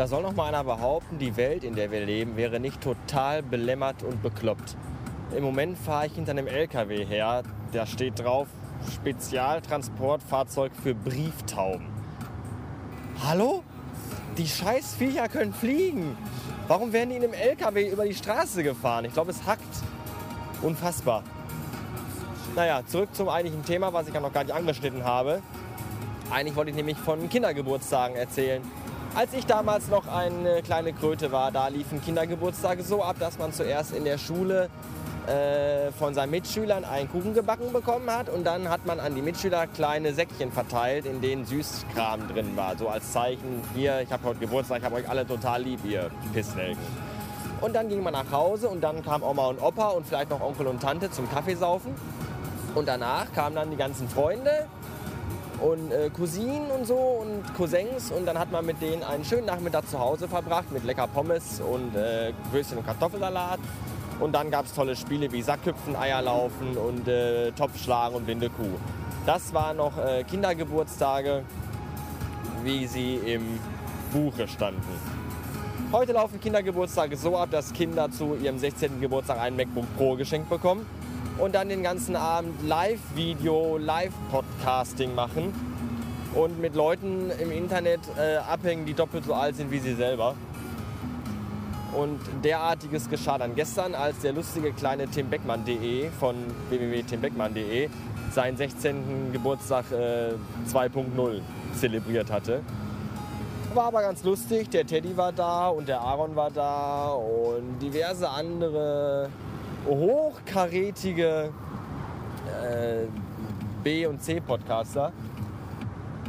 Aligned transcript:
Da 0.00 0.06
soll 0.06 0.22
noch 0.22 0.34
mal 0.34 0.46
einer 0.46 0.64
behaupten, 0.64 1.18
die 1.18 1.36
Welt, 1.36 1.62
in 1.62 1.74
der 1.74 1.90
wir 1.90 2.00
leben, 2.00 2.34
wäre 2.34 2.58
nicht 2.58 2.80
total 2.80 3.42
belämmert 3.42 4.02
und 4.02 4.22
bekloppt. 4.22 4.74
Im 5.36 5.44
Moment 5.44 5.76
fahre 5.76 6.06
ich 6.06 6.14
hinter 6.14 6.30
einem 6.30 6.46
LKW 6.46 7.04
her, 7.04 7.42
da 7.72 7.84
steht 7.84 8.18
drauf 8.18 8.48
Spezialtransportfahrzeug 8.94 10.72
für 10.82 10.94
Brieftauben. 10.94 11.84
Hallo? 13.22 13.62
Die 14.38 14.48
Scheißviecher 14.48 15.28
können 15.28 15.52
fliegen. 15.52 16.16
Warum 16.66 16.94
werden 16.94 17.10
die 17.10 17.16
in 17.16 17.24
einem 17.24 17.34
LKW 17.34 17.90
über 17.90 18.06
die 18.06 18.14
Straße 18.14 18.62
gefahren? 18.62 19.04
Ich 19.04 19.12
glaube, 19.12 19.32
es 19.32 19.44
hackt. 19.44 19.60
Unfassbar. 20.62 21.24
Naja, 22.56 22.80
zurück 22.86 23.14
zum 23.14 23.28
eigentlichen 23.28 23.66
Thema, 23.66 23.92
was 23.92 24.08
ich 24.08 24.14
ja 24.14 24.20
noch 24.20 24.32
gar 24.32 24.44
nicht 24.44 24.54
angeschnitten 24.54 25.04
habe. 25.04 25.42
Eigentlich 26.30 26.56
wollte 26.56 26.70
ich 26.70 26.76
nämlich 26.76 26.96
von 26.96 27.28
Kindergeburtstagen 27.28 28.16
erzählen. 28.16 28.62
Als 29.14 29.34
ich 29.34 29.44
damals 29.44 29.88
noch 29.88 30.06
eine 30.06 30.62
kleine 30.62 30.92
Kröte 30.92 31.32
war, 31.32 31.50
da 31.50 31.66
liefen 31.66 32.00
Kindergeburtstage 32.00 32.84
so 32.84 33.02
ab, 33.02 33.16
dass 33.18 33.38
man 33.38 33.52
zuerst 33.52 33.92
in 33.92 34.04
der 34.04 34.18
Schule 34.18 34.70
äh, 35.26 35.90
von 35.98 36.14
seinen 36.14 36.30
Mitschülern 36.30 36.84
einen 36.84 37.10
Kuchen 37.10 37.34
gebacken 37.34 37.72
bekommen 37.72 38.08
hat 38.08 38.28
und 38.28 38.44
dann 38.44 38.68
hat 38.68 38.86
man 38.86 39.00
an 39.00 39.16
die 39.16 39.20
Mitschüler 39.20 39.66
kleine 39.66 40.14
Säckchen 40.14 40.52
verteilt, 40.52 41.06
in 41.06 41.20
denen 41.20 41.44
Süßkram 41.44 42.28
drin 42.28 42.56
war. 42.56 42.78
So 42.78 42.88
als 42.88 43.10
Zeichen, 43.10 43.62
hier, 43.74 44.00
ich 44.00 44.12
habe 44.12 44.22
heute 44.24 44.38
Geburtstag, 44.38 44.78
ich 44.78 44.84
habe 44.84 44.94
euch 44.94 45.08
alle 45.08 45.26
total 45.26 45.62
lieb, 45.62 45.80
ihr 45.84 46.08
Pisswelken. 46.32 46.78
Und 47.60 47.74
dann 47.74 47.88
ging 47.88 48.02
man 48.04 48.12
nach 48.12 48.30
Hause 48.30 48.68
und 48.68 48.80
dann 48.80 49.04
kam 49.04 49.24
Oma 49.24 49.48
und 49.48 49.60
Opa 49.60 49.88
und 49.88 50.06
vielleicht 50.06 50.30
noch 50.30 50.40
Onkel 50.40 50.68
und 50.68 50.80
Tante 50.80 51.10
zum 51.10 51.28
Kaffeesaufen. 51.28 51.94
Und 52.76 52.86
danach 52.86 53.30
kamen 53.32 53.56
dann 53.56 53.70
die 53.70 53.76
ganzen 53.76 54.08
Freunde 54.08 54.66
und 55.60 55.92
äh, 55.92 56.10
Cousinen 56.10 56.70
und 56.70 56.86
so 56.86 56.96
und 56.96 57.54
Cousins 57.54 58.10
und 58.10 58.26
dann 58.26 58.38
hat 58.38 58.50
man 58.50 58.64
mit 58.64 58.80
denen 58.80 59.02
einen 59.02 59.24
schönen 59.24 59.46
Nachmittag 59.46 59.88
zu 59.88 59.98
Hause 59.98 60.26
verbracht 60.28 60.72
mit 60.72 60.84
lecker 60.84 61.06
Pommes 61.06 61.60
und 61.60 61.94
äh, 61.94 62.32
Würstchen 62.50 62.78
und 62.78 62.86
Kartoffelsalat. 62.86 63.60
Und 64.20 64.32
dann 64.32 64.50
gab 64.50 64.66
es 64.66 64.74
tolle 64.74 64.96
Spiele 64.96 65.32
wie 65.32 65.40
Sackhüpfen, 65.40 65.96
Eierlaufen 65.96 66.76
und 66.76 67.08
äh, 67.08 67.52
Topfschlagen 67.52 68.16
und 68.16 68.26
Blinde. 68.26 68.50
Das 69.24 69.54
waren 69.54 69.78
noch 69.78 69.96
äh, 69.96 70.24
Kindergeburtstage, 70.24 71.42
wie 72.62 72.86
sie 72.86 73.14
im 73.14 73.58
Buche 74.12 74.46
standen. 74.46 74.82
Heute 75.92 76.12
laufen 76.12 76.38
Kindergeburtstage 76.38 77.16
so 77.16 77.36
ab, 77.36 77.48
dass 77.50 77.72
Kinder 77.72 78.10
zu 78.10 78.36
ihrem 78.36 78.58
16. 78.58 79.00
Geburtstag 79.00 79.40
einen 79.40 79.56
MacBook 79.56 79.86
Pro 79.96 80.16
geschenkt 80.16 80.50
bekommen 80.50 80.86
und 81.40 81.54
dann 81.54 81.68
den 81.68 81.82
ganzen 81.82 82.16
Abend 82.16 82.66
Live-Video, 82.66 83.78
Live-Podcasting 83.78 85.14
machen 85.14 85.54
und 86.34 86.60
mit 86.60 86.74
Leuten 86.74 87.30
im 87.40 87.50
Internet 87.50 88.00
äh, 88.18 88.36
abhängen, 88.36 88.84
die 88.86 88.94
doppelt 88.94 89.24
so 89.24 89.34
alt 89.34 89.56
sind 89.56 89.70
wie 89.70 89.78
sie 89.78 89.94
selber. 89.94 90.34
Und 91.92 92.20
derartiges 92.44 93.08
geschah 93.08 93.38
dann 93.38 93.56
gestern, 93.56 93.94
als 93.94 94.20
der 94.20 94.32
lustige 94.32 94.72
kleine 94.72 95.08
timbeckmann.de 95.08 96.10
von 96.20 96.36
www.timbeckmann.de 96.68 97.88
seinen 98.32 98.56
16. 98.56 99.32
Geburtstag 99.32 99.86
äh, 99.90 100.34
2.0 100.72 101.40
zelebriert 101.74 102.30
hatte. 102.30 102.60
War 103.74 103.86
aber 103.86 104.02
ganz 104.02 104.22
lustig, 104.22 104.68
der 104.70 104.86
Teddy 104.86 105.16
war 105.16 105.32
da 105.32 105.68
und 105.68 105.88
der 105.88 106.00
Aaron 106.00 106.36
war 106.36 106.50
da 106.50 107.08
und 107.08 107.80
diverse 107.80 108.28
andere 108.28 109.30
hochkarätige 109.86 111.50
äh, 112.62 113.06
B- 113.82 114.06
und 114.06 114.22
C-Podcaster. 114.22 115.12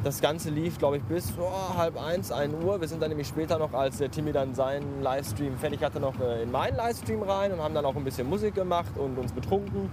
Das 0.04 0.20
Ganze 0.20 0.50
lief, 0.50 0.80
glaube 0.80 0.98
ich, 0.98 1.04
bis 1.04 1.32
oh, 1.40 1.78
halb 1.78 2.02
eins, 2.02 2.32
ein 2.32 2.52
Uhr. 2.64 2.82
Wir 2.82 2.88
sind 2.88 3.02
dann 3.04 3.10
nämlich 3.10 3.28
später 3.28 3.60
noch, 3.60 3.74
als 3.74 4.00
der 4.00 4.10
Timmy 4.10 4.32
dann 4.32 4.56
seinen 4.56 5.04
Livestream 5.04 5.58
fertig 5.58 5.84
hatte, 5.84 6.00
noch 6.00 6.20
äh, 6.20 6.42
in 6.42 6.52
meinen 6.52 6.76
Livestream 6.76 7.22
rein 7.22 7.52
und 7.52 7.62
haben 7.62 7.76
dann 7.76 7.86
auch 7.86 7.96
ein 7.96 8.04
bisschen 8.04 8.28
Musik 8.28 8.56
gemacht 8.56 8.98
und 8.98 9.18
uns 9.20 9.32
betrunken. 9.32 9.92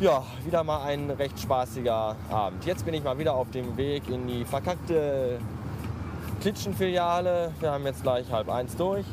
Ja, 0.00 0.22
wieder 0.44 0.62
mal 0.64 0.82
ein 0.84 1.10
recht 1.10 1.40
spaßiger 1.40 2.14
Abend. 2.30 2.64
Jetzt 2.66 2.84
bin 2.84 2.94
ich 2.94 3.02
mal 3.02 3.18
wieder 3.18 3.34
auf 3.34 3.50
dem 3.50 3.76
Weg 3.76 4.08
in 4.10 4.26
die 4.28 4.44
verkackte 4.44 5.38
Klitschenfiliale. 6.40 7.52
Wir 7.58 7.72
haben 7.72 7.84
jetzt 7.84 8.02
gleich 8.02 8.30
halb 8.30 8.50
eins 8.50 8.76
durch. 8.76 9.06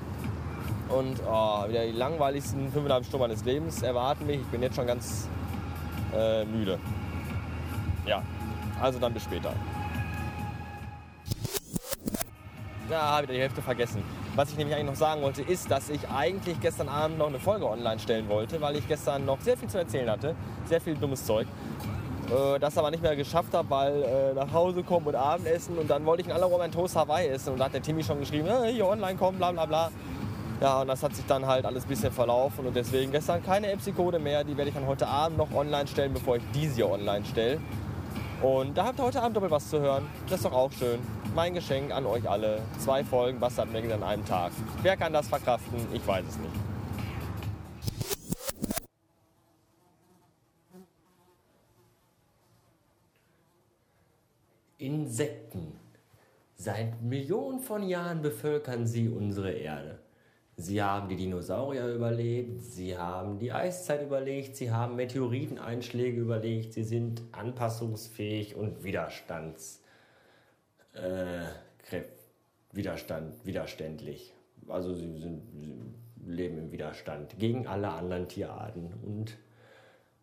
Und 0.89 1.19
oh, 1.27 1.67
wieder 1.67 1.85
die 1.85 1.91
langweiligsten 1.91 2.71
fünfeinhalb 2.71 3.05
Stunden 3.05 3.27
meines 3.27 3.43
Lebens 3.43 3.81
erwarten 3.81 4.25
mich. 4.25 4.37
Ich 4.41 4.47
bin 4.47 4.61
jetzt 4.61 4.75
schon 4.75 4.87
ganz 4.87 5.27
äh, 6.15 6.45
müde. 6.45 6.79
Ja, 8.05 8.21
also 8.81 8.99
dann 8.99 9.13
bis 9.13 9.23
später. 9.23 9.51
Ja, 12.89 13.01
habe 13.01 13.23
wieder 13.23 13.33
die 13.33 13.41
Hälfte 13.41 13.63
vergessen. 13.63 14.03
Was 14.35 14.51
ich 14.51 14.57
nämlich 14.57 14.75
eigentlich 14.75 14.91
noch 14.91 14.95
sagen 14.95 15.23
wollte, 15.23 15.41
ist, 15.41 15.71
dass 15.71 15.89
ich 15.89 16.07
eigentlich 16.09 16.59
gestern 16.59 16.87
Abend 16.87 17.17
noch 17.17 17.27
eine 17.27 17.39
Folge 17.39 17.67
online 17.67 17.99
stellen 17.99 18.29
wollte, 18.29 18.61
weil 18.61 18.75
ich 18.75 18.87
gestern 18.87 19.25
noch 19.25 19.41
sehr 19.41 19.57
viel 19.57 19.69
zu 19.69 19.79
erzählen 19.79 20.09
hatte. 20.09 20.35
Sehr 20.65 20.79
viel 20.79 20.93
dummes 20.95 21.25
Zeug. 21.25 21.47
Äh, 22.29 22.59
das 22.59 22.77
aber 22.77 22.91
nicht 22.91 23.01
mehr 23.01 23.15
geschafft 23.15 23.53
habe, 23.53 23.69
weil 23.69 24.03
äh, 24.03 24.33
nach 24.33 24.51
Hause 24.51 24.83
kommen 24.83 25.07
und 25.07 25.15
Abendessen 25.15 25.77
und 25.77 25.89
dann 25.89 26.05
wollte 26.05 26.21
ich 26.21 26.27
in 26.27 26.33
aller 26.33 26.45
Ruhe 26.45 26.57
mein 26.57 26.71
Toast 26.71 26.95
Hawaii 26.95 27.27
essen 27.27 27.53
und 27.53 27.59
da 27.59 27.65
hat 27.65 27.73
der 27.73 27.81
Timmy 27.81 28.03
schon 28.03 28.19
geschrieben, 28.19 28.47
äh, 28.47 28.71
hier 28.71 28.87
online 28.87 29.15
kommen, 29.15 29.37
bla 29.37 29.51
bla 29.51 29.65
bla. 29.65 29.91
Ja, 30.61 30.81
und 30.81 30.87
das 30.87 31.03
hat 31.03 31.13
sich 31.13 31.25
dann 31.25 31.45
halt 31.45 31.65
alles 31.65 31.83
ein 31.83 31.89
bisschen 31.89 32.11
verlaufen 32.11 32.65
und 32.65 32.75
deswegen 32.75 33.11
gestern 33.11 33.43
keine 33.43 33.71
Epsi-Code 33.71 34.19
mehr. 34.19 34.43
Die 34.43 34.55
werde 34.55 34.69
ich 34.69 34.75
dann 34.75 34.87
heute 34.87 35.07
Abend 35.07 35.37
noch 35.37 35.53
online 35.53 35.85
stellen, 35.87 36.13
bevor 36.13 36.37
ich 36.37 36.43
diese 36.53 36.75
hier 36.75 36.89
online 36.89 37.25
stelle. 37.25 37.59
Und 38.41 38.77
da 38.77 38.85
habt 38.85 38.99
ihr 38.99 39.03
heute 39.03 39.21
Abend 39.21 39.35
doppelt 39.35 39.51
was 39.51 39.69
zu 39.69 39.79
hören. 39.79 40.07
Das 40.29 40.39
ist 40.39 40.45
doch 40.45 40.53
auch 40.53 40.71
schön. 40.71 40.99
Mein 41.33 41.53
Geschenk 41.53 41.91
an 41.91 42.05
euch 42.05 42.29
alle. 42.29 42.61
Zwei 42.79 43.03
Folgen 43.03 43.39
Bastard 43.39 43.69
an 43.75 44.03
einem 44.03 44.25
Tag. 44.25 44.51
Wer 44.81 44.95
kann 44.95 45.11
das 45.11 45.27
verkraften? 45.27 45.79
Ich 45.93 46.05
weiß 46.07 46.23
es 46.25 46.37
nicht. 46.37 46.53
Insekten. 54.77 55.79
Seit 56.55 57.01
Millionen 57.01 57.59
von 57.59 57.83
Jahren 57.83 58.21
bevölkern 58.21 58.87
sie 58.87 59.09
unsere 59.09 59.51
Erde. 59.51 60.04
Sie 60.57 60.81
haben 60.81 61.09
die 61.09 61.17
Dinosaurier 61.17 61.87
überlebt, 61.93 62.63
sie 62.63 62.97
haben 62.97 63.39
die 63.39 63.51
Eiszeit 63.51 64.01
überlebt, 64.01 64.55
sie 64.55 64.71
haben 64.71 64.95
Meteoriteneinschläge 64.95 66.21
überlebt, 66.21 66.71
sie 66.71 66.83
sind 66.83 67.21
anpassungsfähig 67.33 68.55
und 68.55 68.83
widerstands, 68.83 69.81
äh, 70.93 71.43
Widerstand, 72.71 73.45
widerständlich. 73.45 74.33
Also 74.67 74.93
sie, 74.93 75.19
sind, 75.19 75.41
sie 75.53 75.75
leben 76.25 76.57
im 76.57 76.71
Widerstand 76.71 77.39
gegen 77.39 77.67
alle 77.67 77.89
anderen 77.89 78.27
Tierarten 78.27 78.93
und 79.01 79.37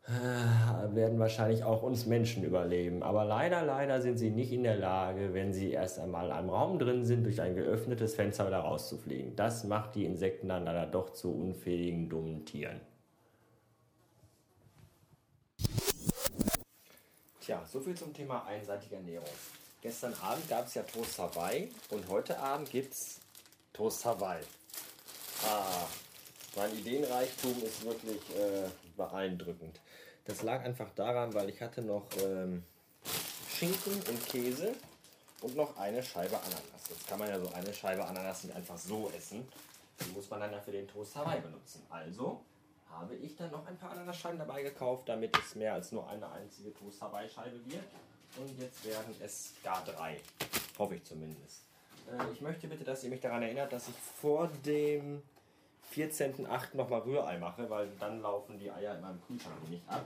werden 0.08 1.18
wahrscheinlich 1.18 1.62
auch 1.64 1.82
uns 1.82 2.06
Menschen 2.06 2.42
überleben. 2.44 3.02
Aber 3.02 3.24
leider, 3.24 3.62
leider 3.62 4.00
sind 4.02 4.18
sie 4.18 4.30
nicht 4.30 4.52
in 4.52 4.64
der 4.64 4.76
Lage, 4.76 5.32
wenn 5.32 5.52
sie 5.52 5.70
erst 5.70 5.98
einmal 5.98 6.26
in 6.26 6.32
einem 6.32 6.50
Raum 6.50 6.78
drin 6.78 7.04
sind, 7.04 7.24
durch 7.24 7.40
ein 7.40 7.54
geöffnetes 7.54 8.14
Fenster 8.14 8.46
wieder 8.46 8.58
rauszufliegen. 8.58 9.36
Das 9.36 9.64
macht 9.64 9.94
die 9.94 10.04
Insekten 10.04 10.48
dann 10.48 10.64
leider 10.64 10.86
doch 10.86 11.12
zu 11.12 11.32
unfähigen, 11.32 12.08
dummen 12.08 12.44
Tieren. 12.44 12.80
Tja, 17.40 17.64
soviel 17.66 17.94
zum 17.94 18.12
Thema 18.12 18.44
einseitige 18.46 18.96
Ernährung. 18.96 19.26
Gestern 19.82 20.14
Abend 20.22 20.48
gab 20.48 20.66
es 20.66 20.74
ja 20.74 20.82
Toast 20.82 21.18
Hawaii 21.18 21.68
und 21.90 22.08
heute 22.08 22.38
Abend 22.38 22.70
gibt 22.70 22.92
es 22.92 23.20
Toast 23.72 24.04
Hawaii. 24.04 24.42
Ah, 25.44 25.86
mein 26.54 26.72
Ideenreichtum 26.72 27.54
ist 27.64 27.84
wirklich 27.84 28.20
äh, 28.36 28.68
beeindruckend. 28.96 29.80
Das 30.24 30.42
lag 30.42 30.62
einfach 30.62 30.90
daran, 30.94 31.34
weil 31.34 31.48
ich 31.48 31.60
hatte 31.60 31.82
noch 31.82 32.06
ähm, 32.22 32.62
Schinken 33.48 33.94
und 33.94 34.26
Käse 34.26 34.72
und 35.40 35.56
noch 35.56 35.76
eine 35.76 36.02
Scheibe 36.02 36.36
Ananas. 36.36 36.88
Jetzt 36.88 37.08
kann 37.08 37.18
man 37.18 37.28
ja 37.28 37.40
so 37.40 37.52
eine 37.52 37.74
Scheibe 37.74 38.04
Ananas 38.04 38.44
nicht 38.44 38.54
einfach 38.54 38.78
so 38.78 39.10
essen. 39.16 39.46
Die 40.00 40.12
muss 40.12 40.30
man 40.30 40.40
dann 40.40 40.52
ja 40.52 40.60
für 40.60 40.72
den 40.72 40.86
Toast 40.86 41.16
Hawaii 41.16 41.40
benutzen. 41.40 41.82
Also 41.90 42.40
habe 42.90 43.14
ich 43.16 43.36
dann 43.36 43.50
noch 43.50 43.66
ein 43.66 43.76
paar 43.76 43.90
Ananasscheiben 43.92 44.38
dabei 44.38 44.62
gekauft, 44.62 45.08
damit 45.08 45.36
es 45.38 45.54
mehr 45.54 45.74
als 45.74 45.92
nur 45.92 46.08
eine 46.08 46.30
einzige 46.30 46.72
Toast 46.74 47.00
Hawaii 47.00 47.28
Scheibe 47.28 47.58
wird. 47.66 47.84
Und 48.38 48.58
jetzt 48.58 48.84
werden 48.84 49.14
es 49.22 49.54
gar 49.62 49.84
drei. 49.84 50.20
Hoffe 50.78 50.96
ich 50.96 51.04
zumindest. 51.04 51.64
Äh, 52.10 52.32
ich 52.32 52.40
möchte 52.40 52.68
bitte, 52.68 52.84
dass 52.84 53.04
ihr 53.04 53.10
mich 53.10 53.20
daran 53.20 53.42
erinnert, 53.42 53.72
dass 53.72 53.88
ich 53.88 53.94
vor 54.20 54.48
dem 54.64 55.22
14.8. 55.92 56.76
nochmal 56.76 57.00
Rührei 57.00 57.38
mache, 57.38 57.68
weil 57.68 57.88
dann 58.00 58.22
laufen 58.22 58.58
die 58.58 58.70
Eier 58.70 58.94
in 58.94 59.00
meinem 59.00 59.20
Kühlschrank 59.26 59.68
nicht 59.68 59.82
ab. 59.88 60.04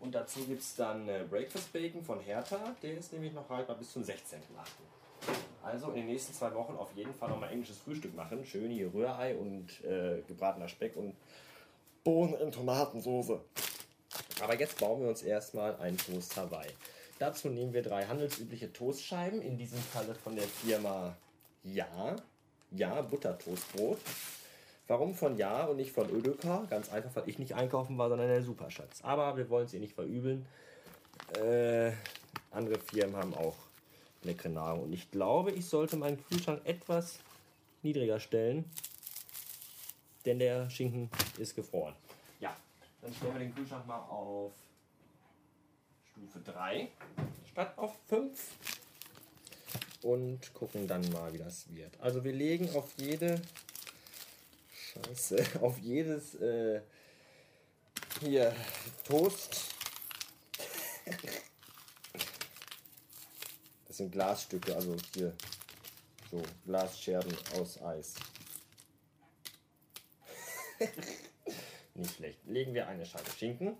Und 0.00 0.14
dazu 0.14 0.44
gibt 0.44 0.62
es 0.62 0.76
dann 0.76 1.08
äh, 1.08 1.24
Breakfast 1.28 1.72
Bacon 1.72 2.02
von 2.02 2.20
Hertha, 2.20 2.74
der 2.82 2.98
ist 2.98 3.12
nämlich 3.12 3.32
noch 3.32 3.48
haltbar 3.48 3.76
bis 3.76 3.92
zum 3.92 4.02
16.8. 4.02 4.12
Also 5.62 5.88
in 5.88 5.96
den 5.96 6.06
nächsten 6.06 6.32
zwei 6.32 6.54
Wochen 6.54 6.76
auf 6.76 6.92
jeden 6.94 7.12
Fall 7.12 7.28
nochmal 7.30 7.50
englisches 7.50 7.78
Frühstück 7.78 8.14
machen. 8.14 8.44
Schön 8.44 8.70
hier 8.70 8.92
Rührei 8.94 9.36
und 9.36 9.84
äh, 9.84 10.22
gebratener 10.26 10.68
Speck 10.68 10.96
und 10.96 11.14
Bohnen 12.04 12.34
in 12.34 12.52
Tomatensoße. 12.52 13.40
Aber 14.40 14.58
jetzt 14.58 14.78
bauen 14.78 15.02
wir 15.02 15.08
uns 15.08 15.22
erstmal 15.22 15.76
ein 15.76 15.98
Toast 15.98 16.36
Hawaii. 16.36 16.70
Dazu 17.18 17.48
nehmen 17.48 17.72
wir 17.72 17.82
drei 17.82 18.06
handelsübliche 18.06 18.72
Toastscheiben, 18.72 19.42
in 19.42 19.58
diesem 19.58 19.80
Falle 19.80 20.14
von 20.14 20.36
der 20.36 20.46
Firma 20.46 21.16
Ja. 21.64 22.14
Ja, 22.70 23.00
Buttertoastbrot. 23.02 23.98
Warum 24.88 25.14
von 25.14 25.36
Ja 25.36 25.66
und 25.66 25.76
nicht 25.76 25.92
von 25.92 26.08
Ödeka? 26.10 26.64
Ganz 26.70 26.90
einfach, 26.90 27.14
weil 27.14 27.28
ich 27.28 27.38
nicht 27.38 27.54
einkaufen 27.54 27.98
war, 27.98 28.08
sondern 28.08 28.28
der 28.28 28.42
Superschatz. 28.42 29.02
Aber 29.02 29.36
wir 29.36 29.50
wollen 29.50 29.66
es 29.66 29.74
ihr 29.74 29.80
nicht 29.80 29.94
verübeln. 29.94 30.46
Äh, 31.38 31.92
andere 32.50 32.78
Firmen 32.78 33.14
haben 33.14 33.34
auch 33.34 33.54
leckere 34.22 34.48
Nahrung. 34.48 34.84
Und 34.84 34.92
ich 34.94 35.10
glaube, 35.10 35.52
ich 35.52 35.66
sollte 35.66 35.98
meinen 35.98 36.24
Kühlschrank 36.24 36.62
etwas 36.64 37.18
niedriger 37.82 38.18
stellen. 38.18 38.64
Denn 40.24 40.38
der 40.38 40.70
Schinken 40.70 41.10
ist 41.38 41.54
gefroren. 41.54 41.94
Ja, 42.40 42.56
dann 43.02 43.12
stellen 43.12 43.34
wir 43.34 43.40
den 43.40 43.54
Kühlschrank 43.54 43.86
mal 43.86 44.00
auf 44.00 44.52
Stufe 46.12 46.38
3 46.50 46.88
statt 47.52 47.74
auf 47.76 47.94
5 48.08 48.56
und 50.02 50.54
gucken 50.54 50.88
dann 50.88 51.06
mal, 51.10 51.30
wie 51.34 51.38
das 51.38 51.66
wird. 51.74 51.92
Also 52.00 52.24
wir 52.24 52.32
legen 52.32 52.74
auf 52.74 52.90
jede 52.96 53.40
Scheiße, 54.88 55.44
auf 55.60 55.78
jedes 55.78 56.34
äh, 56.36 56.80
hier 58.20 58.54
Toast. 59.04 59.74
Das 63.86 63.96
sind 63.96 64.12
Glasstücke, 64.12 64.74
also 64.74 64.96
hier 65.14 65.34
so 66.30 66.42
Glasscherben 66.64 67.36
aus 67.58 67.80
Eis. 67.82 68.14
Nicht 71.94 72.14
schlecht. 72.16 72.38
Legen 72.46 72.74
wir 72.74 72.86
eine 72.86 73.04
Scheibe 73.04 73.30
Schinken. 73.30 73.76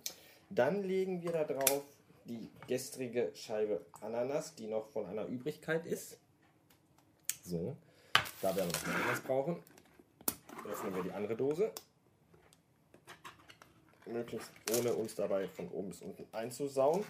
Dann 0.49 0.83
legen 0.83 1.21
wir 1.23 1.31
da 1.31 1.43
drauf 1.43 1.83
die 2.25 2.49
gestrige 2.67 3.31
Scheibe 3.35 3.85
Ananas, 4.01 4.55
die 4.55 4.67
noch 4.67 4.89
von 4.89 5.05
einer 5.05 5.25
Übrigkeit 5.25 5.85
ist. 5.85 6.17
So, 7.43 7.75
da 8.41 8.55
werden 8.55 8.71
wir 8.71 8.79
noch 8.89 8.95
Ananas 8.95 9.21
brauchen. 9.21 9.63
Öffnen 10.71 10.95
wir 10.95 11.03
die 11.03 11.11
andere 11.11 11.35
Dose. 11.35 11.71
Möglichst 14.05 14.51
ohne 14.77 14.93
uns 14.93 15.15
dabei 15.15 15.47
von 15.47 15.67
oben 15.69 15.89
bis 15.89 16.01
unten 16.01 16.25
einzusauen. 16.31 17.03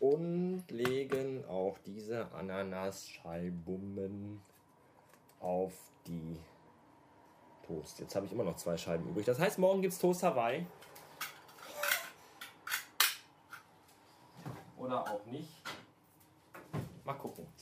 Und 0.00 0.64
legen 0.68 1.44
auch 1.46 1.78
diese 1.86 2.30
Ananasscheiben 2.32 4.42
auf 5.40 5.72
die 6.06 6.36
Toast. 7.66 8.00
Jetzt 8.00 8.14
habe 8.16 8.26
ich 8.26 8.32
immer 8.32 8.44
noch 8.44 8.56
zwei 8.56 8.76
Scheiben 8.76 9.08
übrig. 9.08 9.26
Das 9.26 9.38
heißt, 9.38 9.58
morgen 9.58 9.82
gibt 9.82 9.94
es 9.94 10.00
Toast 10.00 10.22
Hawaii. 10.22 10.66
Oder 14.76 15.02
auch 15.02 15.24
nicht. 15.26 15.61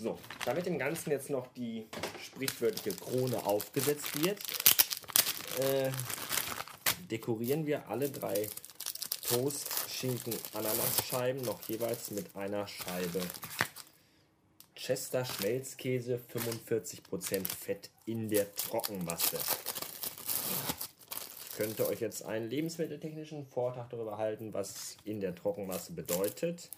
So, 0.02 0.18
damit 0.46 0.64
dem 0.64 0.78
Ganzen 0.78 1.10
jetzt 1.10 1.28
noch 1.28 1.46
die 1.48 1.86
sprichwörtliche 2.24 2.96
Krone 2.96 3.44
aufgesetzt 3.44 4.18
wird, 4.24 4.38
äh, 5.58 5.90
dekorieren 7.10 7.66
wir 7.66 7.86
alle 7.86 8.08
drei 8.08 8.48
Toast, 9.28 9.68
Schinken, 9.90 10.32
Ananasscheiben 10.54 11.42
noch 11.42 11.60
jeweils 11.68 12.12
mit 12.12 12.34
einer 12.34 12.66
Scheibe 12.66 13.20
Chester 14.74 15.26
Schmelzkäse, 15.26 16.18
45% 16.32 17.46
Fett 17.46 17.90
in 18.06 18.30
der 18.30 18.54
Trockenmasse. 18.54 19.38
Ich 21.50 21.56
könnte 21.58 21.86
euch 21.86 22.00
jetzt 22.00 22.24
einen 22.24 22.48
lebensmitteltechnischen 22.48 23.44
Vortrag 23.44 23.90
darüber 23.90 24.16
halten, 24.16 24.54
was 24.54 24.96
in 25.04 25.20
der 25.20 25.34
Trockenmasse 25.34 25.92
bedeutet 25.92 26.70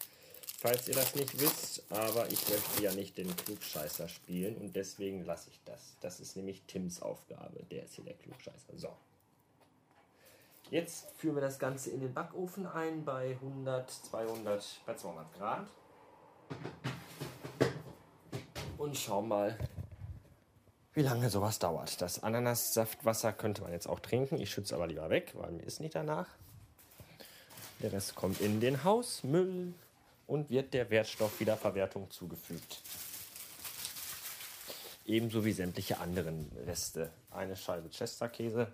falls 0.62 0.86
ihr 0.86 0.94
das 0.94 1.16
nicht 1.16 1.40
wisst, 1.40 1.82
aber 1.90 2.30
ich 2.30 2.48
möchte 2.48 2.82
ja 2.82 2.92
nicht 2.92 3.18
den 3.18 3.34
Klugscheißer 3.36 4.08
spielen 4.08 4.56
und 4.56 4.76
deswegen 4.76 5.24
lasse 5.24 5.50
ich 5.50 5.60
das. 5.64 5.96
Das 6.00 6.20
ist 6.20 6.36
nämlich 6.36 6.62
Tims 6.68 7.02
Aufgabe. 7.02 7.64
Der 7.70 7.82
ist 7.82 7.94
hier 7.94 8.04
der 8.04 8.14
Klugscheißer. 8.14 8.76
So. 8.76 8.88
Jetzt 10.70 11.08
führen 11.16 11.34
wir 11.34 11.42
das 11.42 11.58
Ganze 11.58 11.90
in 11.90 12.00
den 12.00 12.14
Backofen 12.14 12.66
ein 12.66 13.04
bei 13.04 13.32
100, 13.32 13.90
200, 13.90 14.80
bei 14.86 14.94
200 14.94 15.34
Grad. 15.34 15.66
Und 18.78 18.96
schauen 18.96 19.28
mal, 19.28 19.58
wie 20.94 21.02
lange 21.02 21.28
sowas 21.28 21.58
dauert. 21.58 22.00
Das 22.00 22.22
Ananassaftwasser 22.22 23.32
könnte 23.32 23.62
man 23.62 23.72
jetzt 23.72 23.88
auch 23.88 23.98
trinken. 23.98 24.38
Ich 24.40 24.50
schütze 24.50 24.76
aber 24.76 24.86
lieber 24.86 25.10
weg, 25.10 25.32
weil 25.34 25.50
mir 25.50 25.62
ist 25.64 25.80
nicht 25.80 25.96
danach. 25.96 26.28
Der 27.80 27.92
Rest 27.92 28.14
kommt 28.14 28.40
in 28.40 28.60
den 28.60 28.84
Hausmüll 28.84 29.74
und 30.32 30.48
wird 30.48 30.72
der 30.72 30.88
Wertstoffwiederverwertung 30.88 32.10
zugefügt. 32.10 32.80
Ebenso 35.04 35.44
wie 35.44 35.52
sämtliche 35.52 35.98
anderen 35.98 36.50
Reste. 36.64 37.10
Eine 37.30 37.54
Scheibe 37.54 37.90
Chesterkäse 37.90 38.72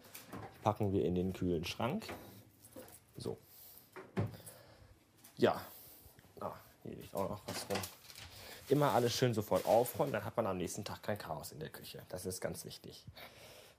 packen 0.62 0.92
wir 0.92 1.04
in 1.04 1.16
den 1.16 1.32
kühlen 1.32 1.64
Schrank. 1.64 2.06
So. 3.16 3.38
Ja. 5.36 5.60
Ah, 6.38 6.52
hier 6.84 6.94
liegt 6.94 7.12
auch 7.16 7.28
noch 7.28 7.42
was 7.48 7.68
rum. 7.68 7.82
Immer 8.68 8.92
alles 8.92 9.14
schön 9.14 9.34
sofort 9.34 9.66
aufräumen, 9.66 10.12
dann 10.12 10.24
hat 10.24 10.36
man 10.36 10.46
am 10.46 10.58
nächsten 10.58 10.84
Tag 10.84 11.02
kein 11.02 11.18
Chaos 11.18 11.50
in 11.50 11.58
der 11.58 11.70
Küche. 11.70 12.02
Das 12.08 12.24
ist 12.24 12.40
ganz 12.40 12.64
wichtig. 12.66 13.04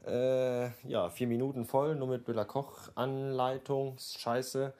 Äh, 0.05 0.65
ja, 0.89 1.09
vier 1.09 1.27
Minuten 1.27 1.63
voll, 1.63 1.95
nur 1.95 2.09
mit 2.09 2.25
Böller 2.25 2.43
Koch 2.43 2.89
Anleitung. 2.95 3.97
Scheiße. 3.99 4.73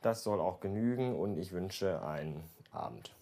Das 0.00 0.22
soll 0.22 0.40
auch 0.40 0.60
genügen 0.60 1.18
und 1.18 1.38
ich 1.38 1.52
wünsche 1.52 2.02
einen 2.06 2.44
Abend. 2.70 3.16